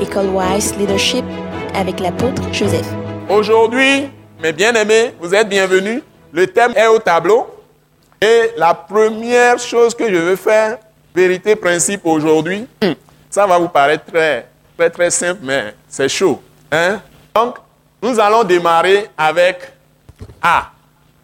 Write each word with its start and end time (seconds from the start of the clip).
École 0.00 0.26
Wise 0.26 0.76
Leadership 0.76 1.24
avec 1.74 2.00
l'apôtre 2.00 2.42
Joseph. 2.52 2.86
Aujourd'hui, 3.28 4.10
mes 4.42 4.52
bien-aimés, 4.52 5.14
vous 5.20 5.34
êtes 5.34 5.48
bienvenus. 5.48 6.02
Le 6.32 6.46
thème 6.46 6.72
est 6.76 6.86
au 6.86 6.98
tableau. 6.98 7.46
Et 8.20 8.50
la 8.56 8.74
première 8.74 9.58
chose 9.58 9.94
que 9.94 10.08
je 10.08 10.18
veux 10.18 10.36
faire, 10.36 10.78
vérité, 11.14 11.56
principe 11.56 12.04
aujourd'hui, 12.04 12.66
ça 13.30 13.46
va 13.46 13.58
vous 13.58 13.68
paraître 13.68 14.04
très, 14.04 14.48
très, 14.76 14.90
très 14.90 15.10
simple, 15.10 15.40
mais 15.42 15.74
c'est 15.88 16.08
chaud. 16.08 16.42
Hein? 16.70 17.00
Donc, 17.34 17.56
nous 18.02 18.18
allons 18.20 18.44
démarrer 18.44 19.08
avec 19.16 19.72
A, 20.42 20.70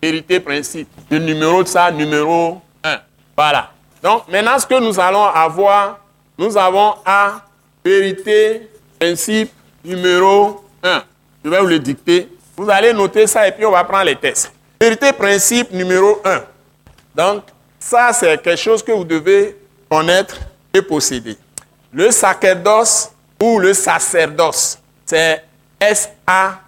vérité, 0.02 0.40
principe. 0.40 0.88
Le 1.10 1.18
numéro 1.18 1.62
de 1.62 1.68
ça, 1.68 1.90
numéro 1.90 2.60
1. 2.84 2.96
Voilà. 3.36 3.70
Donc, 4.02 4.28
maintenant, 4.28 4.58
ce 4.58 4.66
que 4.66 4.80
nous 4.80 4.98
allons 4.98 5.24
avoir, 5.24 5.98
nous 6.38 6.56
avons 6.56 6.94
A, 7.04 7.42
vérité, 7.84 8.70
principe, 8.98 9.52
numéro 9.84 10.64
1. 10.82 11.02
Je 11.44 11.50
vais 11.50 11.60
vous 11.60 11.66
le 11.66 11.78
dicter. 11.78 12.28
Vous 12.56 12.68
allez 12.70 12.92
noter 12.92 13.26
ça 13.26 13.46
et 13.48 13.52
puis 13.52 13.64
on 13.64 13.70
va 13.70 13.84
prendre 13.84 14.04
les 14.04 14.16
tests. 14.16 14.52
Vérité, 14.80 15.12
principe, 15.12 15.70
numéro 15.72 16.20
1. 16.24 16.42
Donc, 17.14 17.44
ça, 17.78 18.12
c'est 18.12 18.40
quelque 18.42 18.60
chose 18.60 18.82
que 18.82 18.92
vous 18.92 19.04
devez 19.04 19.56
connaître 19.90 20.36
et 20.72 20.82
posséder. 20.82 21.36
Le 21.92 22.10
sacerdoce 22.10 23.10
ou 23.40 23.58
le 23.58 23.74
sacerdoce, 23.74 24.78
c'est 25.04 25.44
S-A-C-E-R, 25.78 26.62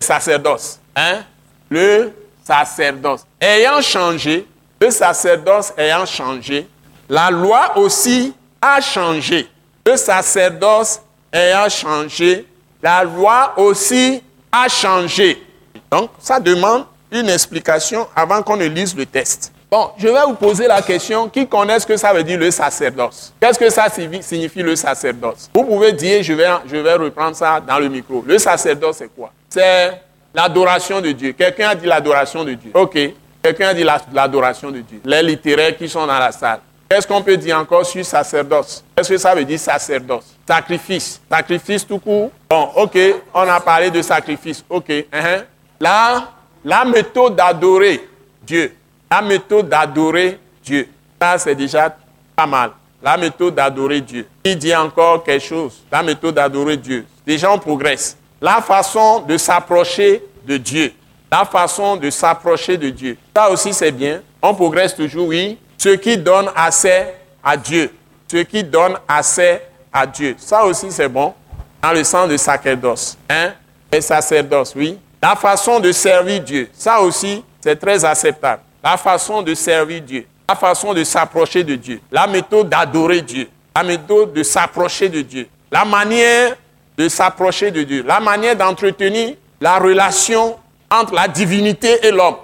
sacerdoce. 0.00 0.78
Hein? 0.96 1.24
Le 1.70 2.12
sacerdoce. 2.44 3.24
Ayant 3.40 3.80
changé, 3.80 4.46
le 4.80 4.90
sacerdoce 4.90 5.72
ayant 5.76 6.04
changé, 6.04 6.68
la 7.08 7.30
loi 7.30 7.78
aussi 7.78 8.34
a 8.60 8.80
changé. 8.80 9.48
Le 9.84 9.96
sacerdoce 9.96 11.00
ayant 11.32 11.68
changé, 11.68 12.46
la 12.80 13.02
loi 13.02 13.52
aussi 13.56 14.22
a 14.50 14.68
changé. 14.68 15.42
Donc, 15.90 16.10
ça 16.20 16.38
demande 16.38 16.84
une 17.10 17.28
explication 17.28 18.06
avant 18.14 18.42
qu'on 18.42 18.56
ne 18.56 18.66
lise 18.66 18.96
le 18.96 19.04
test. 19.06 19.52
Bon, 19.68 19.90
je 19.96 20.06
vais 20.06 20.22
vous 20.26 20.34
poser 20.34 20.68
la 20.68 20.82
question, 20.82 21.28
qui 21.28 21.46
connaît 21.48 21.80
ce 21.80 21.86
que 21.86 21.96
ça 21.96 22.12
veut 22.12 22.22
dire 22.22 22.38
le 22.38 22.50
sacerdoce? 22.50 23.32
Qu'est-ce 23.40 23.58
que 23.58 23.70
ça 23.70 23.86
signifie 23.88 24.62
le 24.62 24.76
sacerdoce? 24.76 25.50
Vous 25.54 25.64
pouvez 25.64 25.92
dire, 25.92 26.22
je 26.22 26.34
vais, 26.34 26.48
je 26.66 26.76
vais 26.76 26.94
reprendre 26.94 27.34
ça 27.34 27.58
dans 27.58 27.78
le 27.78 27.88
micro. 27.88 28.22
Le 28.26 28.38
sacerdoce, 28.38 28.98
c'est 28.98 29.08
quoi? 29.08 29.32
C'est 29.48 30.00
l'adoration 30.34 31.00
de 31.00 31.10
Dieu. 31.12 31.32
Quelqu'un 31.32 31.70
a 31.70 31.74
dit 31.74 31.86
l'adoration 31.86 32.44
de 32.44 32.52
Dieu. 32.54 32.70
Ok. 32.74 32.98
Quelqu'un 33.42 33.68
a 33.68 33.74
dit 33.74 33.84
l'adoration 34.12 34.70
de 34.70 34.80
Dieu. 34.80 35.00
Les 35.04 35.22
littéraires 35.22 35.76
qui 35.76 35.88
sont 35.88 36.06
dans 36.06 36.18
la 36.18 36.30
salle. 36.30 36.60
Qu'est-ce 36.88 37.06
qu'on 37.06 37.22
peut 37.22 37.38
dire 37.38 37.58
encore 37.58 37.86
sur 37.86 38.04
sacerdoce? 38.04 38.84
Qu'est-ce 39.02 39.14
que 39.14 39.18
ça 39.18 39.34
veut 39.34 39.44
dire 39.44 39.58
sacerdoce? 39.58 40.36
Sacrifice. 40.46 41.20
Sacrifice 41.28 41.84
tout 41.84 41.98
court. 41.98 42.30
Bon, 42.48 42.68
ok, 42.76 42.96
on 43.34 43.40
a 43.40 43.58
parlé 43.58 43.90
de 43.90 44.00
sacrifice. 44.00 44.64
Ok. 44.70 44.88
Uh-huh. 44.90 45.44
Là, 45.80 46.28
la 46.64 46.84
méthode 46.84 47.34
d'adorer 47.34 48.08
Dieu. 48.40 48.76
La 49.10 49.20
méthode 49.20 49.68
d'adorer 49.68 50.38
Dieu. 50.62 50.88
Ça, 51.20 51.36
c'est 51.36 51.56
déjà 51.56 51.96
pas 52.36 52.46
mal. 52.46 52.70
La 53.02 53.16
méthode 53.16 53.56
d'adorer 53.56 54.00
Dieu. 54.00 54.28
Il 54.44 54.56
dit 54.56 54.72
encore 54.72 55.24
quelque 55.24 55.44
chose. 55.44 55.82
La 55.90 56.04
méthode 56.04 56.36
d'adorer 56.36 56.76
Dieu. 56.76 57.04
Déjà, 57.26 57.50
on 57.50 57.58
progresse. 57.58 58.16
La 58.40 58.62
façon 58.62 59.22
de 59.22 59.36
s'approcher 59.36 60.22
de 60.46 60.58
Dieu. 60.58 60.92
La 61.28 61.44
façon 61.44 61.96
de 61.96 62.08
s'approcher 62.08 62.76
de 62.76 62.90
Dieu. 62.90 63.18
Ça 63.34 63.50
aussi, 63.50 63.74
c'est 63.74 63.90
bien. 63.90 64.22
On 64.40 64.54
progresse 64.54 64.94
toujours, 64.94 65.26
oui. 65.26 65.58
Ce 65.76 65.88
qui 65.88 66.16
donne 66.16 66.50
assez 66.54 67.06
à 67.42 67.56
Dieu. 67.56 67.90
Ce 68.32 68.38
qui 68.38 68.64
donne 68.64 68.96
assez 69.06 69.60
à 69.92 70.06
Dieu. 70.06 70.36
Ça 70.38 70.64
aussi, 70.64 70.90
c'est 70.90 71.06
bon. 71.06 71.34
Dans 71.82 71.92
le 71.92 72.02
sens 72.02 72.30
de 72.30 72.38
sacerdoce. 72.38 73.18
Hein? 73.28 73.52
Sacerdoce, 74.00 74.72
oui. 74.74 74.98
La 75.20 75.36
façon 75.36 75.78
de 75.78 75.92
servir 75.92 76.40
Dieu, 76.40 76.70
ça 76.72 77.02
aussi, 77.02 77.44
c'est 77.60 77.76
très 77.76 78.02
acceptable. 78.06 78.62
La 78.82 78.96
façon 78.96 79.42
de 79.42 79.54
servir 79.54 80.00
Dieu, 80.00 80.26
la 80.48 80.54
façon 80.54 80.94
de 80.94 81.04
s'approcher 81.04 81.62
de 81.62 81.74
Dieu, 81.74 82.00
la 82.10 82.26
méthode 82.26 82.70
d'adorer 82.70 83.20
Dieu, 83.20 83.50
la 83.76 83.82
méthode 83.82 84.32
de 84.32 84.42
s'approcher 84.42 85.10
de 85.10 85.20
Dieu, 85.20 85.46
la 85.70 85.84
manière 85.84 86.56
de 86.96 87.10
s'approcher 87.10 87.70
de 87.70 87.82
Dieu, 87.82 88.02
la 88.02 88.18
manière 88.18 88.56
d'entretenir 88.56 89.34
la 89.60 89.78
relation 89.78 90.56
entre 90.90 91.12
la 91.12 91.28
divinité 91.28 92.06
et 92.06 92.10
l'homme. 92.10 92.36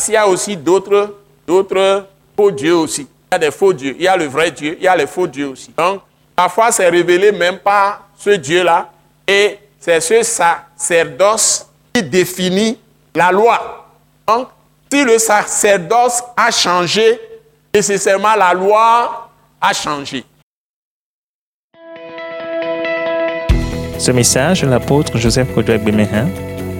Qu'il 0.00 0.14
y 0.14 0.16
a 0.16 0.28
aussi 0.28 0.56
d'autres, 0.56 1.16
d'autres 1.48 2.06
faux 2.36 2.52
dieux 2.52 2.76
aussi. 2.76 3.08
Il 3.32 3.36
y 3.36 3.36
a 3.36 3.38
des 3.38 3.50
faux 3.50 3.72
dieux, 3.72 3.96
il 3.98 4.04
y 4.04 4.08
a 4.08 4.14
le 4.14 4.26
vrai 4.26 4.50
Dieu, 4.50 4.76
il 4.78 4.84
y 4.84 4.86
a 4.86 4.94
les 4.94 5.06
faux 5.06 5.26
dieux 5.26 5.48
aussi. 5.48 5.72
Donc, 5.74 6.02
parfois, 6.36 6.70
c'est 6.70 6.86
révélé 6.86 7.32
même 7.32 7.56
par 7.56 8.06
ce 8.14 8.28
Dieu-là. 8.28 8.90
Et 9.26 9.58
c'est 9.80 10.00
ce 10.00 10.22
sacerdoce 10.22 11.66
qui 11.94 12.02
définit 12.02 12.78
la 13.14 13.32
loi. 13.32 13.86
Donc, 14.28 14.48
si 14.92 15.02
le 15.02 15.16
sacerdoce 15.16 16.22
a 16.36 16.50
changé, 16.50 17.18
nécessairement 17.74 18.34
la 18.34 18.52
loi 18.52 19.30
a 19.58 19.72
changé. 19.72 20.26
Ce 23.98 24.10
message 24.10 24.60
de 24.60 24.66
l'apôtre 24.66 25.16
Joseph 25.16 25.54
Kodouak 25.54 25.82
Bemehin 25.82 26.28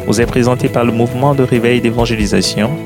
vous 0.06 0.20
est 0.20 0.26
présenté 0.26 0.68
par 0.68 0.84
le 0.84 0.92
mouvement 0.92 1.34
de 1.34 1.44
réveil 1.44 1.80
d'évangélisation, 1.80 2.76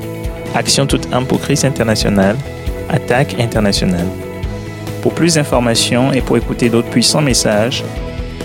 Action 0.55 0.87
toute 0.87 1.13
âme 1.13 1.27
pour 1.27 1.41
Christ 1.41 1.65
international, 1.65 2.37
Attaque 2.89 3.39
internationale. 3.39 4.07
Pour 5.01 5.13
plus 5.13 5.35
d'informations 5.35 6.11
et 6.11 6.21
pour 6.21 6.37
écouter 6.37 6.69
d'autres 6.69 6.89
puissants 6.89 7.21
messages, 7.21 7.83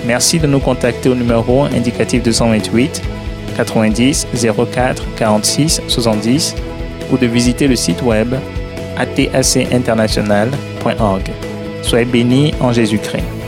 merci 0.07 0.39
de 0.39 0.47
nous 0.47 0.61
contacter 0.61 1.09
au 1.09 1.15
numéro 1.15 1.65
indicatif 1.65 2.23
228 2.23 3.03
90 3.57 4.27
04 4.73 5.05
46 5.17 5.83
70 5.87 6.55
ou 7.13 7.19
de 7.19 7.27
visiter 7.27 7.69
le 7.69 7.77
site 7.77 8.03
web 8.03 8.35
atacinternational.org. 8.97 11.31
Soyez 11.83 12.05
bénis 12.05 12.53
en 12.61 12.73
Jésus-Christ. 12.73 13.42